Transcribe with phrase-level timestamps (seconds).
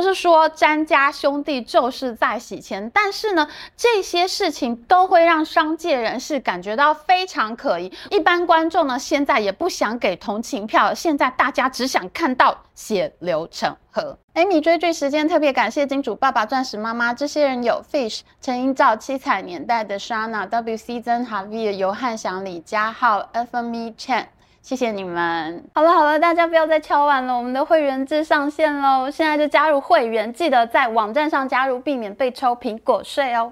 [0.00, 7.92] 就是说詹家兄弟就是在洗钱，但是呢，这些事情都会让商界人士感觉到非常可疑。
[8.08, 14.16] 一般观众呢，现在也不想给同情票，现在大家只想看到血流成河。
[14.34, 24.24] Amy 追剧时间特别感谢金主爸爸、钻石妈妈，这些人有 Fish、陈英照、七彩年代的 Shana、WC 曾、Javier、尤汉祥、李佳浩、FME Chan。
[24.62, 25.64] 谢谢你们。
[25.74, 29.10] 好了好了，大家不要再敲碗了，我们的会员制上线喽！
[29.10, 33.50] 现在就加入会员，记得在网站上加入，避免被抽苹果税哦。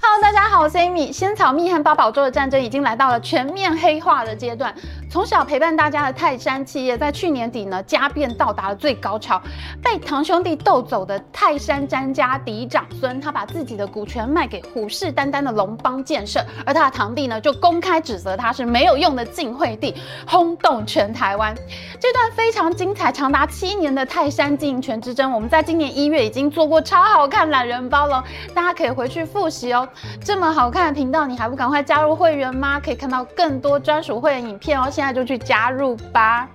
[0.00, 1.12] Hello，大家好，我是 Amy。
[1.12, 4.74] 仙草蜜和八宝粥的战争已经来到了全面黑化的阶段。
[5.16, 9.40] 从小陪伴大家的泰山企业，在去年底呢，家变到达了最高潮。
[9.82, 19.94] 被堂兄弟斗走的泰山詹家嫡长孙，他把自己的股权卖给虎视眈眈的龙邦建设，而他的堂弟呢，就公开指责他是没有用的晋惠帝，
[20.28, 21.54] 轰动全台湾。
[21.98, 28.22] 这段非常精彩，长达七年的泰山经营权之争，我们在今年一月已经做过超好看懒人包了，
[28.52, 29.88] 大家可以回去复习哦。
[30.22, 32.78] 这么好看的频道，你还不赶快加入会员吗？
[32.78, 34.90] 可以看到更多专属会员影片哦。
[34.90, 35.05] 现在。
[35.06, 36.48] 那就去加入吧。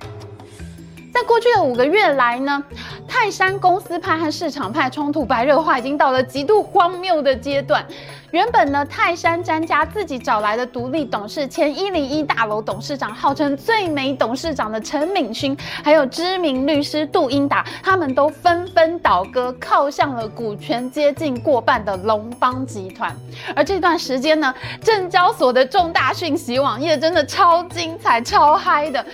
[1.14, 2.64] 在过去的五个月来呢，
[3.08, 7.86] 泰山公司派和市场派冲突白热化，已经到了极度荒谬的阶段。
[8.32, 23.14] 原本呢，泰山詹家自己找来的独立董事，前一零一大楼董事长，号称最美董事长的陈敏勋，还有知名律师杜英达，他们都纷纷倒戈，靠向了股权接近过半的龙邦集团。
[23.54, 29.06] 而这段时间呢，证交所的重大讯息网页真的超精彩、超嗨的。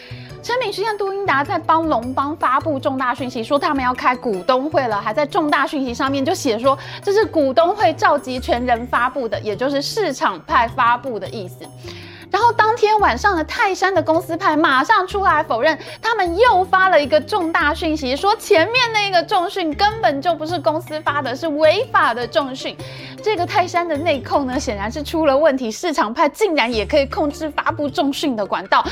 [0.48, 11.66] 陈敏舒跟杜英达在帮龙邦发布重大讯息，说他们要开股东会了，还在重大讯息上面就写说这是股东会召集全人发布的，也就是市场派发布的意思。
[12.30, 22.76] 然后当天晚上的泰山的公司派马上出来否认，他们又发了一个重大讯息，说前面那个重讯根本就不是公司发的，是违法的重讯。
[23.24, 28.86] 这个泰山的内控呢，显然是出了问题，市场派竟然也可以控制发布重讯的管道。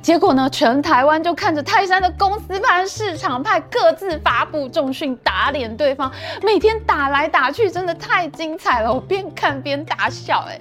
[0.00, 6.10] 结果呢，全台湾就看着泰山的公司派、市场派各自发布重讯，打脸对方，
[6.42, 10.60] 每天打来打去，真的太精彩了，我边看边大笑，哎。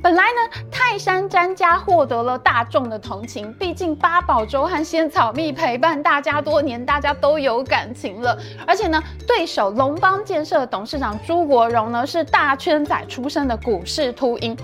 [0.00, 8.38] 本来呢，泰山詹家获得了大众的同情，毕竟八宝粥和仙草蜜陪伴大家多年，大家都有感情了。
[8.66, 14.56] 而且呢，对手龙邦建设董事长朱国荣呢，是大圈仔出身的股市秃鹰。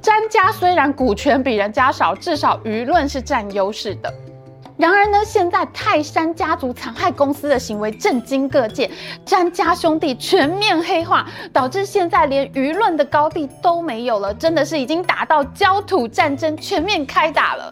[0.00, 4.12] 詹家虽然股权比人家少，至少舆论是占优势的。
[4.76, 8.90] 然而呢，现在泰山家族残害公司的行为震惊各界，
[9.24, 17.70] 詹家兄弟全面黑化，导致现在连舆论的高地都没有了，真的是已经打到焦土战争全面开打了。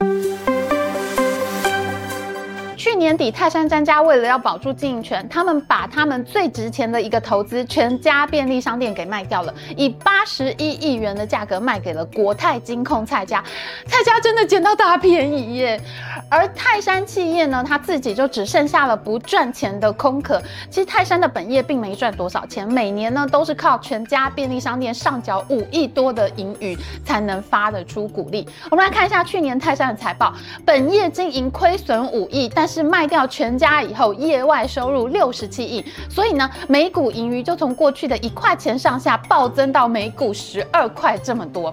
[2.84, 13.42] 去年底，泰山专家为了要保住经营权，他们把他们最值钱的一个投资全家便利商店给卖掉了，以八十一亿元的价格卖给了国泰金控蔡家。
[13.86, 15.80] 蔡家真的捡到大便宜耶！
[16.28, 20.38] 而泰山企业呢，他自己就只剩下了不赚钱的空壳。
[20.68, 28.46] 其实泰山的本业并没赚多少钱，每年呢都是靠全家便利商店上缴五亿多的盈余才能发得出股利。
[28.70, 30.34] 我们来看一下去年泰山的财报，
[30.66, 41.72] 本业经营亏损五亿，但是是卖掉全家以后，业外收入六十七亿，所以呢，每股盈余就从过去的一块钱上下暴增到每股十二块这么多。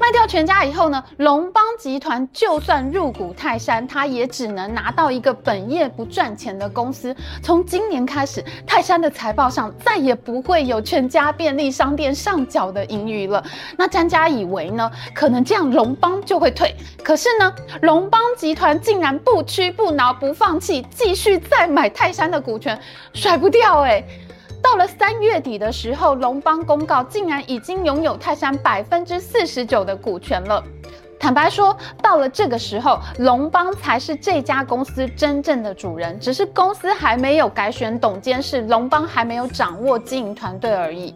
[0.00, 7.14] 卖掉全家以后呢，龙邦集团就算入股泰山，他也只能拿到一个本业不赚钱的公司。
[7.42, 13.42] 从今年开始，泰山的财报上再也不会有全家便利商店上缴的盈余了。
[13.76, 16.74] 那詹家以为呢，可能这样龙邦就会退。
[17.02, 22.78] 可是呢，龙邦集团竟然不屈不挠，不放弃，继续再买泰山的股权，
[23.12, 24.02] 甩不掉哎、
[24.70, 30.62] 到了三月底的时候，龙邦公告竟然已经拥有泰山百分之四十九的股权了。
[31.18, 41.14] 坦白说，到了这个时候，龙邦才是这家公司真正的主人，只是公司还没有改选董监事，龙邦还没有掌握经营团队而已。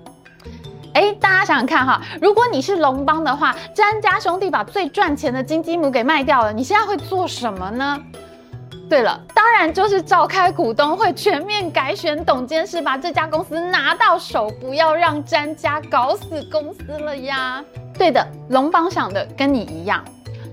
[0.94, 8.02] 哎，大家想想看哈，如果你是龙邦的话，詹家兄弟把最赚钱的金鸡母给卖掉了，你现在会做什么呢？
[8.92, 17.64] 对了，当然就是召开股东会，全面改选董监事，把这家公司拿到手，不要让詹家搞死公司了呀。
[17.94, 20.04] 对的，龙方想的跟你一样。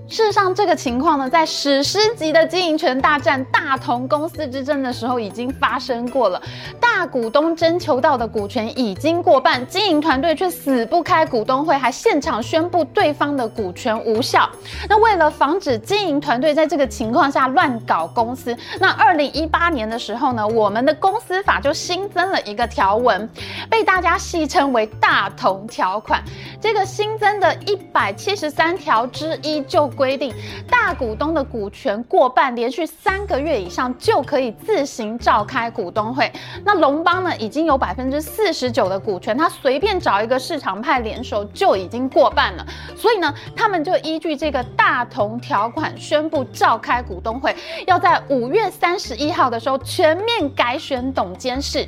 [0.10, 6.42] 事实上，这个情况呢，在史诗级的经营权大战——大同公司之争的时候已经发生过了。
[6.80, 14.50] 大股东征求到的股权已经过半，经营团队却死不开股东会，还现场宣布对方的股权无效。
[14.90, 23.30] 那为了防止经营团队在这个情况下乱搞公司，那二零一八年的时候呢，我们的公司法就新增了一个条文，
[23.70, 26.24] 被大家戏称为“大同条款”。
[26.60, 29.88] 这个新增的一百七十三条之一就。
[30.00, 30.34] 规定
[30.70, 36.32] 大股东的股权过半，连续三个月以上就可以自行召开股东会。
[36.64, 42.66] 那龙邦呢，已经有百分之四十九的股权，他随便找一个市场派联手就已经过半了。
[42.96, 47.54] 所以呢，他们就依据这个大同条款宣布召开股东会，
[47.86, 51.86] 要在五月三十一号的时候全面改选董监事。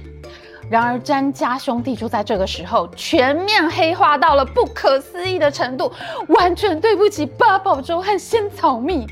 [0.71, 5.91] 然而，詹家兄弟就在这个时候全面黑化到了不可思议的程度，
[6.29, 9.06] 完全对不起八宝粥和仙草蜜。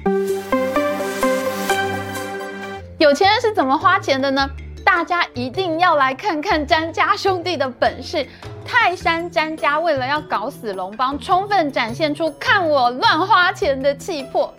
[2.97, 4.49] 有钱人是怎么花钱的呢？
[4.85, 8.25] 大家一定要来看看詹家兄弟的本事。
[8.65, 14.53] 泰山詹家为了要搞死龙邦，充分展现出看我乱花钱的气魄。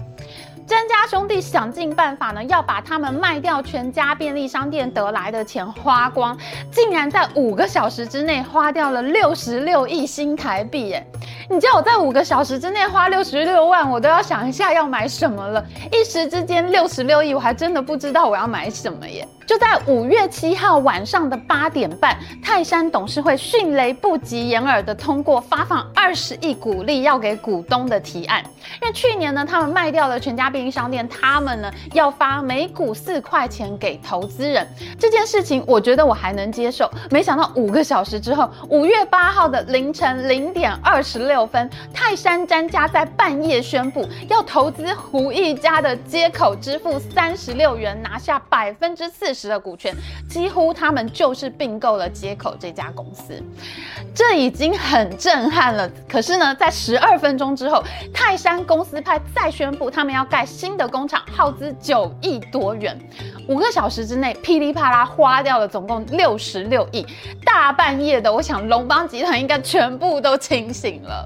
[0.70, 6.38] 詹家兄弟想尽办法呢，要把他们卖掉全家便利商店得来的钱花光，
[6.70, 11.04] 竟然在五个小时之内花掉了六十六亿新台币耶！
[11.50, 15.64] 你叫我在五个小时之内花六十六万，我都要想一下要买什么了。
[15.90, 19.26] 一时之间六十六亿，我还真的不知道我要买什么耶。
[19.44, 28.44] 就在五月七号晚上的八点半，泰山董事会迅雷不及掩耳的通过发放二十亿股利要给股东的提案。
[28.80, 34.66] 因为去年呢，他们卖掉了全家便利商店，他们呢要发每股四块钱给投资人。
[34.98, 36.90] 这件事情我觉得我还能接受。
[37.10, 49.50] 没想到五个小时之后，五月八号的凌晨零点二十六分，泰山詹家在半夜宣布要投资胡一家的接口，支付三十六元，拿下百分之四十。
[49.50, 49.92] 的股权，
[50.28, 53.42] 几乎他们就是并购了接口这家公司，
[54.14, 55.90] 这已经很震撼了。
[56.08, 57.82] 可是呢，在十二分钟之后，
[58.14, 62.98] 泰山公司派再宣布他们要盖新的工厂，耗资九亿多元。
[63.48, 67.06] 五个小时之内，噼里啪啦花掉了总共六十六亿。
[67.44, 71.24] 大半夜的，我想龙邦集团应该全部都清醒了。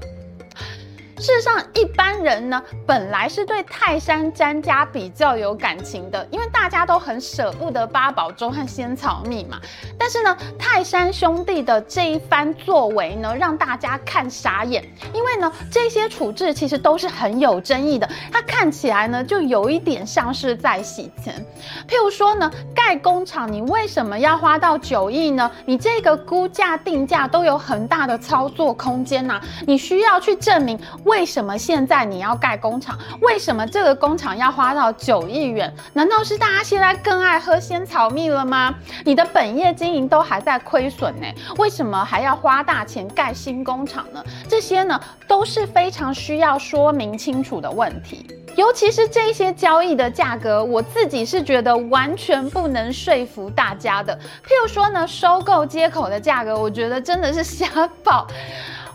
[1.25, 9.59] 事实上，一般人呢，本来是对泰山詹家比较有感情的，因为大家都很舍不得八宝粥和仙草蜜嘛。
[9.97, 18.07] 但是呢，泰山兄弟的这一番作为呢，让大家看傻眼，因为呢，这些处置其实都是很有争议的。
[18.31, 21.43] 它看起来呢，就有一点像是在洗钱。
[21.87, 25.49] 譬如说呢，盖工厂，你为什么要花到九亿呢？
[25.65, 31.14] 你这个估价定价都有很大的操作空间呐、你需要去证明为。
[31.15, 32.99] 为什么现在你要盖工厂？
[33.21, 35.73] 为什么这个工厂要花到九亿元？
[35.93, 38.75] 难道是大家现在更爱喝仙草蜜了吗？
[39.05, 41.25] 你的本业经营都还在亏损呢，
[41.55, 44.21] 为什么还要花大钱盖新工厂呢？
[44.49, 48.27] 这些呢都是非常需要说明清楚的问题。
[48.57, 54.13] 尤其是这些交易的价格，我自己是觉得完全不能说服大家的。
[54.45, 57.65] 譬如说呢，收购接口的价格，我觉得真的是瞎
[58.03, 58.27] 报。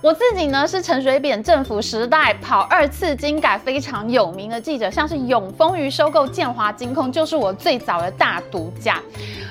[0.02, 8.99] 我自己呢是陈水扁政府时代跑二次金改非常有名的记者，像是永丰余收购建华金控，就是我最早的大独家。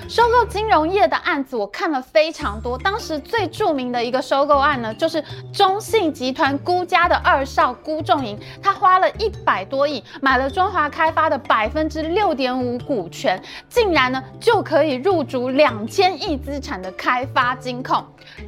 [0.08, 5.24] 收购金融业的案子我看了非常多，当时最著名的一个收购案呢，就是
[5.54, 18.04] 中信集团辜家的二少辜仲颖，他花了一百多亿买了中华开发的百分之六点五股权，竟然呢就可以入主两千亿资产的开发金控，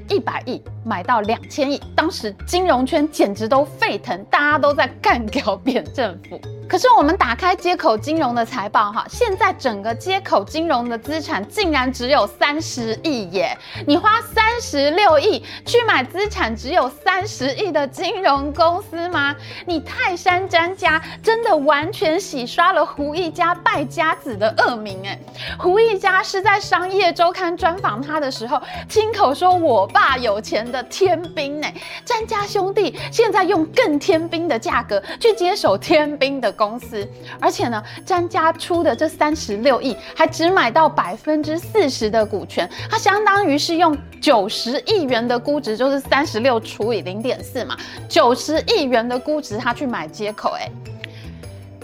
[0.10, 6.40] 一百亿买到两千亿，当时金融圈简直都沸腾，大家都在干掉扁政府。
[6.72, 13.58] 可是我们打开街口金融的财报哈，现在整个街口金融的资产竟然只有三十亿耶！
[13.86, 19.36] 你花三十六亿去买资产只有三十亿的金融公司吗？
[19.66, 25.20] 你泰山詹家真的完全洗刷了胡一家败家子的恶名哎！
[25.60, 28.58] 胡一家是在商业周刊专访他的时候，
[28.88, 31.74] 亲口说我爸有钱的天兵哎，
[32.06, 36.52] 詹家兄弟现在用更天兵的价格去接手天兵的。
[36.62, 37.08] 公司，
[37.40, 47.76] 而且呢，詹家出的这三十六亿还只买到百分之四十的股权，它相当于是用九十亿元的估值，就是三十六除以零点四嘛，
[48.08, 50.70] 九十亿元的估值，他去买接口，哎，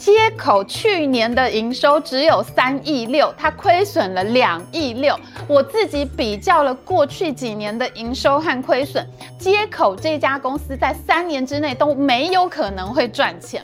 [0.08, 5.14] 接口去年的营收只有三亿六，它亏损了两亿六。
[5.50, 9.06] 我自己比较了过去几年的营收和亏损，
[9.38, 13.62] 接口这家公司在三年之内都没有可能会赚钱。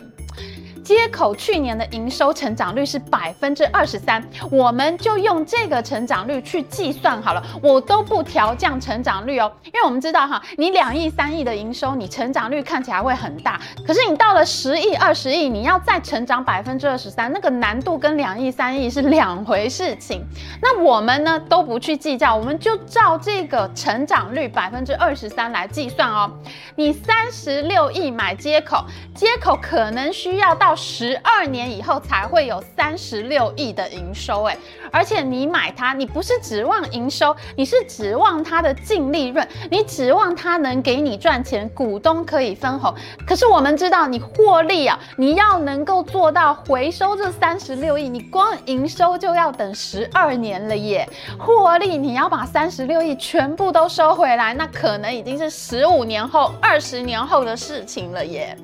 [0.84, 20.22] 接口去年的营收成长率是百分之二十三，我们就用这个成长率去计算好了，我都不调降成长率哦，因为我们知道哈，你两亿三亿的营收，你成长率看起来会很大，可是你到了十亿二十亿，你要再成长百分之二十三，那个难度跟两亿三亿是两回事情。
[20.62, 26.30] 那我们呢都不去计较，我们就照这个成长率百分之二十三来计算哦。
[26.76, 28.86] 你三十六亿买接口，
[29.16, 34.58] 接口可能需要到十二年以后才会有三十六亿的营收，哎，
[34.92, 42.94] 而且你买它，你不是指望营收，你是指望它的净利润，你指望它能给你赚钱，股东可以分红。
[43.26, 58.58] 可是我们知道，你获利啊，你要能够做到回收这三十六亿，你光营收就要等十二年了耶，获利你要把三十六亿全部都收回来，那可能已经是十五年后、二十年后的事情了耶。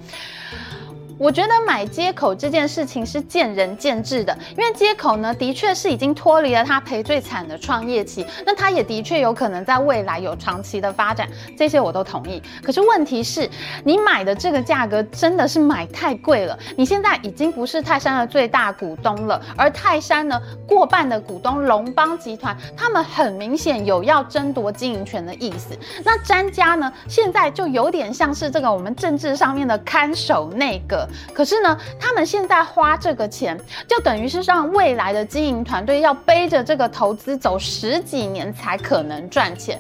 [1.19, 12.41] 我觉得买接口这件事情是见仁见智的，因为接口呢，的确是已经脱离了他赔最惨的创业期，那他也的确有可能在未来有长期的发展，这些我都同意。
[12.63, 13.49] 可是问题是，
[13.83, 16.57] 你买的这个价格真的是买太贵了。
[16.77, 25.77] 你现在已经不是泰山的最大股东了，而泰山呢，过半的股东龙邦集团，他们很明显有要争夺经营权的意思。
[26.05, 31.05] 那詹家呢，现在就有点像是这个我们政治上面的看守内阁。
[31.33, 39.79] 可是呢，他们现在花这个钱，就等于是让未来的经营团队要背着这个投资走十几年才可能赚钱。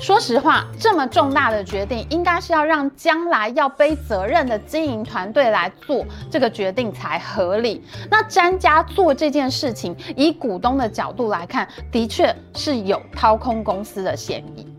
[0.00, 7.82] 说实话，这么重大的决定，应该是要让将来要背责任的经营团队来做这个决定才合理。
[8.10, 14.73] 那詹家做这件事情，以股东的角度来看，的确是有掏空公司的嫌疑。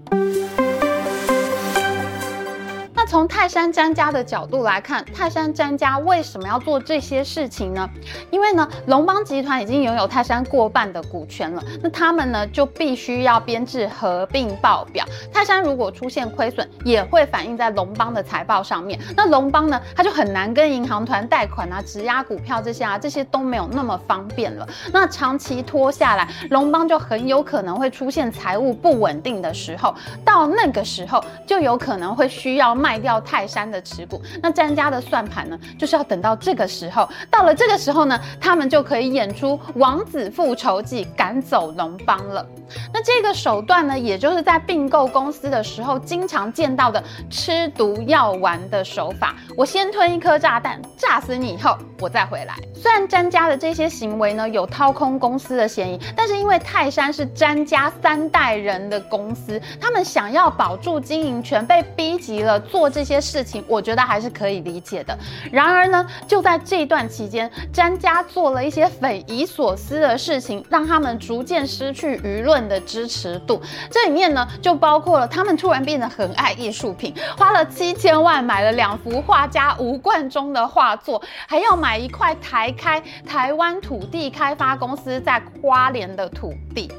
[3.08, 7.88] 从泰山詹家的角度来看，泰山詹家为什么要做这些事情呢？
[8.32, 15.06] 因为呢，龙邦集团已经拥有泰山过半的股权了，那他们呢就必须要编制合并报表。
[15.32, 19.00] 泰山如果出现亏损，也会反映在龙邦的财报上面。
[19.16, 24.68] 那龙邦呢，他就很难跟银行团贷款啊、质押股票这些啊，这些都没有那么方便了。
[24.92, 29.94] 那长期拖下来，龙邦就很有可能会出现财务不稳定的时候。
[30.24, 32.95] 到那个时候，就有可能会需要卖。
[32.96, 42.48] 卖掉泰山的持股，那詹家的算盘呢，就是要等到这个时候，到了这个时候呢，他们就可以演出王子复仇记，赶走龙邦了。
[42.94, 49.36] 那这个手段呢，也就是在并购公司的时候经常见到的吃毒药丸的手法。
[49.58, 52.56] 我先吞一颗炸弹，炸死你以后，我再回来。
[52.74, 65.18] 虽然詹家的这些行为呢，有掏空公司的嫌疑，但是因为泰山是詹家三代人的公司，他们想要保住经营权，被逼急了做这些事情，我觉得还是可以理解的。
[65.52, 73.62] 然而呢，就在这段期间，詹家做了一些匪夷所思的事情，让他们逐渐失去舆论的支持度。
[73.90, 86.92] 这里面呢，就包括了他们突然变得很爱艺术品，花了七千万买了两幅画家吴冠中的画作，还要买一块台开台湾土地开发公司在花莲的土地。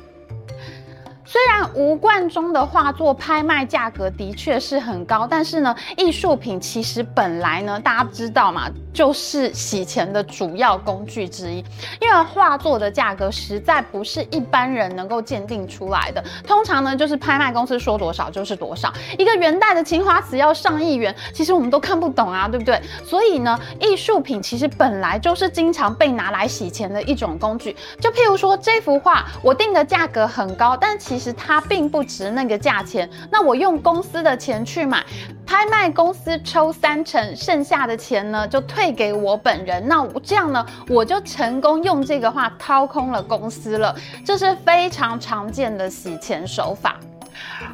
[1.26, 11.64] 虽然吴冠中的画作拍卖价格的确是很高，但是呢，艺术品其实本来呢，大家知道嘛，就是洗钱的主要工具之一。
[12.00, 18.92] 因为画作的价格实在不是一般人能够鉴定出来的，通常呢，就是拍卖公司说多少就是多少。
[19.18, 22.80] 一个元代的青花瓷要上亿元，其实我们都看不懂啊，对不对？
[23.04, 27.76] 所以呢，艺术品其实本来就是经常被拿来洗钱的一种工具。
[28.00, 35.03] 就譬如说这幅画，我定的价格很高，但其其实它并不值那个价钱，那我用公司的钱去买，
[35.47, 43.97] 拍卖公司抽三成，剩下的钱呢就退给我本人，那这样呢，我就成功用这个话掏空了公司了，
[44.27, 47.01] 这是非常常见的洗钱手法。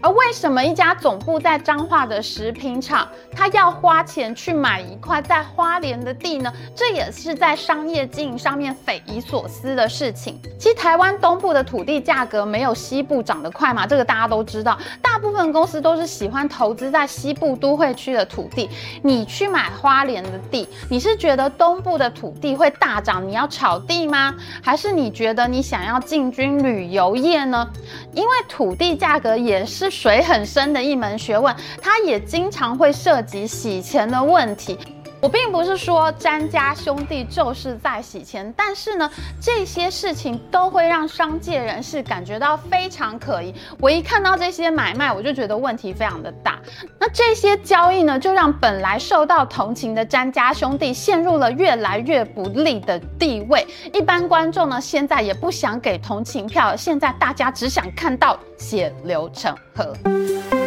[0.02, 6.52] 而为什么一家总部在彰化的食品厂，他要花钱去买一块在花莲的地呢？
[6.74, 10.40] 这也是在商业经营上面匪夷所思的事情。
[10.58, 14.76] 其实台湾东部的土地价格没有西部涨得快嘛，这个大家都知道。
[15.00, 18.68] 大部分公司都是喜欢投资在西部都会区的土地。
[19.02, 24.34] 你去买花莲的地，你是觉得东部的土地会大涨，你要炒地吗？
[24.60, 27.68] 还是你觉得你想要进军旅游业呢？
[28.12, 34.78] 因为土地价格也是水很深的一门学问，它也经常会涉及洗钱的问题。
[35.22, 39.08] 我并不是说詹家兄弟就是在洗钱，但是呢，
[39.40, 43.54] 这些事情都会让商界人士感觉到非常可疑。
[43.78, 46.58] 我一看到这些买卖，我就觉得问题非常的大。
[46.98, 53.64] 那这些交易呢，就让本来受到同情的詹家兄弟陷入了越来越不利的地位。
[53.92, 60.61] 一般观众呢，现在也不想给同情票，现在大家只想看到血流成河。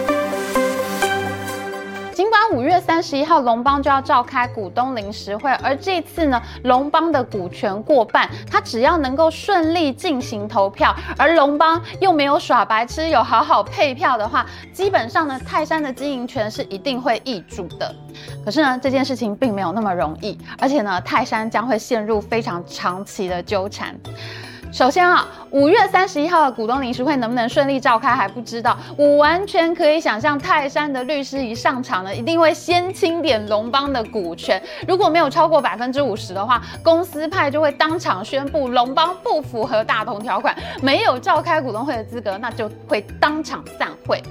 [2.51, 17.93] 五月三十一号龙邦就要召开股东临时会，而这次呢，龙邦的股权过半，他只要能够顺利进行投票，而龙邦又没有耍白痴，有好好配票的话，基本上呢，泰山的经营权是一定会易主的。
[18.43, 23.95] 可是呢，这件事情并没有那么容易，而且呢，泰山将会陷入非常长期的纠缠。
[24.75, 28.77] 首先啊，五月三十一号的股东临时会能不能顺利召开还不知道。
[28.97, 44.21] 我完全可以想象，泰山的律师一上场呢，一定会先清点龙邦的股权，如果没有超过百分之五十的话，公司派就会当场宣布龙邦不符合大同条款，没有召开股东会的资格，那就会当场散会。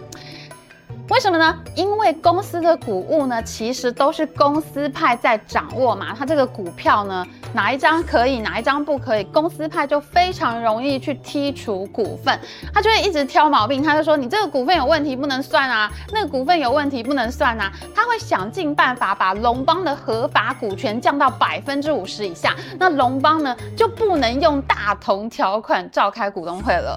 [1.11, 1.55] 为什么呢？
[1.75, 6.15] 因为公司的股务呢，其实都是公司派在掌握嘛。
[6.19, 12.41] 他这个股票呢，哪一张可以，哪一张不可以，公司派就非常容易去剔除股份。
[12.73, 17.71] 他就会一直挑毛病，他就说你这个股份有问题，不能算啊；那个股份有问题，不能算啊。
[17.95, 26.97] 他会想尽办法把龙邦的合法股权降到百分之五十以下，那龙邦呢就不能用大同条款召开股东会了。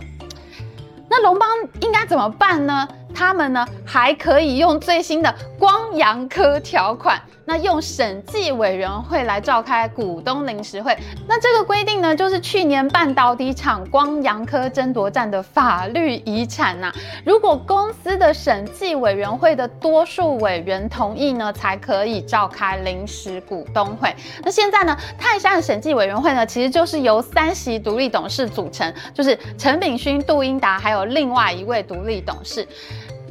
[1.09, 1.47] 那龙邦
[1.81, 2.87] 应该怎么办呢？
[3.17, 10.95] 他们呢还可以用最新的光阳科条款，那用审计委员会来召开股东临时会。
[11.27, 16.93] 那这个规定呢，就是去年半导体厂光阳科争夺战的法律遗产呐。
[17.25, 24.15] 如果公司的审计委员会的多数委员同意呢，才可以召开临时股东会。
[24.43, 32.67] 那现在呢，泰山的审计委员会呢，其实就是由三席独立董事组成，就是陈炳勋、杜英达还有另外一位独立董事。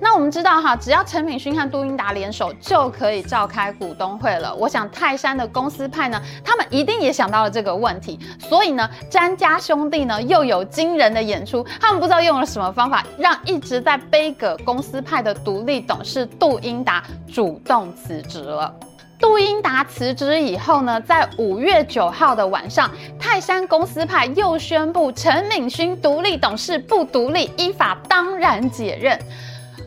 [0.00, 4.54] 那我们知道哈，只要陈炳勋和杜英达联手，就可以召开股东会了。
[4.54, 11.64] 我想泰山的公司派呢，他们一定也想到了这个问题，所以呢，詹家兄弟呢又有惊人的演出。
[11.80, 18.74] 他们不知道用了什么方法，让一直在背葛公司派的独立董事杜英达主动辞职了。
[19.18, 29.18] 杜英达辞职以后呢，在五月九号的晚上，泰山公司派又宣布陈敏勋独立董事不独立，依法当然解任。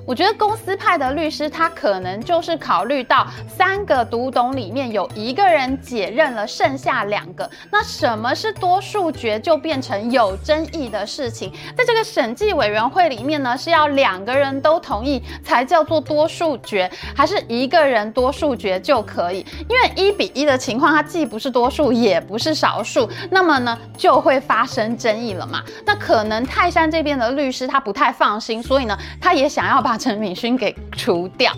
[0.09, 11.53] 我觉得公司派的律师，他可能就是考虑到三个独董里面有一个人解任了，剩下两个，那什么是多数决，就变成有争议的事情。
[11.77, 19.45] 在这个审计委员会里面呢，是要两个人都同意才叫做多数决，还是一个人多数决就可以？
[19.69, 25.63] 因为一比一的情况，它既不是多数，也不是少数，那么呢，就会发生争议了嘛。
[25.85, 31.51] 那可能泰山这边的律师他不太放心，所以呢，他也想要把陈敏勋给除掉。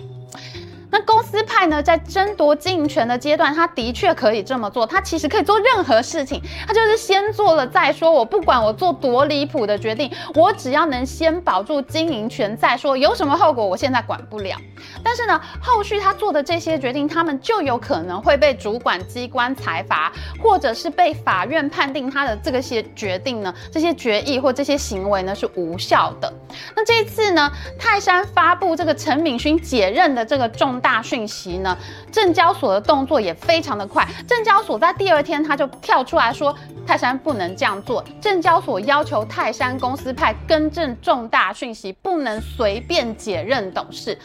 [0.90, 4.86] 那公司派呢，在争夺经营权的阶段，他的确可以这么做。
[4.86, 8.12] 他其实可以做任何事情，他就是先做了再说。
[8.12, 14.54] 我不管我做多离谱的决定，我只要能先保住经营权再说，有什么后果我现在管不了。
[15.04, 26.32] 但是呢，后续他做的这些决定，他们就有可能会被主管机关裁罚，或者是被法院判定他的这个些决定呢，这些决议或这些行为呢是无效的。
[26.76, 31.76] 那这次呢，泰山发布这个陈敏勋解任的这个重大讯息呢，
[32.10, 34.06] 证交所的动作也非常的快。
[34.26, 36.54] 证交所在第二天他就跳出来说，
[36.86, 38.04] 泰山不能这样做。
[38.20, 44.16] 证交所要求泰山公司派更正重大讯息，不能随便解任董事。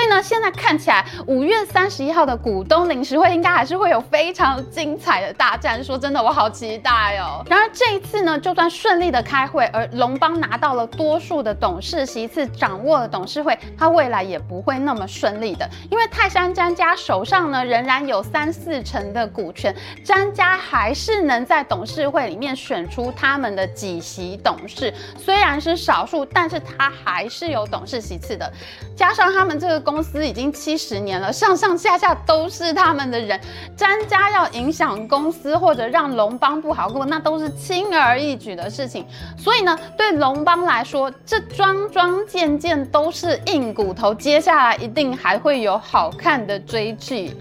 [0.00, 5.84] 所以呢，现在看起来五月三十一号的股东临时会应该还是会有非常精彩的大战。
[5.84, 7.44] 说真的，我好期待哦。
[7.46, 16.08] 然而这一次呢，就算顺利的开会，而龙邦拿到了多数的董事席次，掌握了董事会，他未来也不会那么顺利的，因为。
[16.10, 28.50] 泰山詹家手上呢，仍然有三四成的股权，詹家还是能在董事会里面选出他们的几席董事，虽然是少数，但是他还是有董事席次的。
[28.96, 33.38] 加上他们这个公司已经七十年了，上上下下都是他们的人，
[33.76, 39.04] 詹家要影响公司或者让龙邦不好过，那都是轻而易举的事情。
[39.36, 45.80] 所以呢，对龙邦来说，这桩桩件件都是硬骨头，接下来一定还会有。
[45.90, 47.34] 好看的追剧。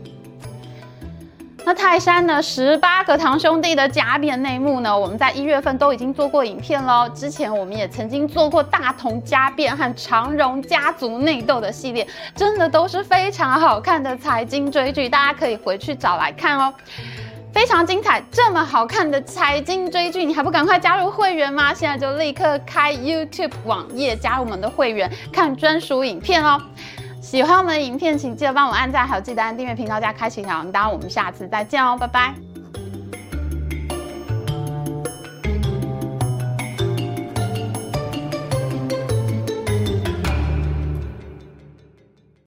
[1.70, 7.08] 那泰山呢，十八个堂兄弟的家变内幕呢，我们在一月份都已经做过影片喽。
[7.10, 16.74] 之前我们也曾经做过大同家变和长荣家族内斗的系列，真的都是非常好看的财经追剧，大家可以回去找来看哦。
[17.54, 21.72] 非常精彩，这么好看的财经追剧，你还不赶快加入会员吗？
[21.72, 26.60] 现在就立刻开 YouTube 网页，加入我们的会员，看专属影片哦。
[27.22, 30.90] 喜欢我们的影片，请记得帮我按赞，还有记得按订阅频道加开启小铃铛。
[30.90, 32.49] 我们下次再见哦，拜拜。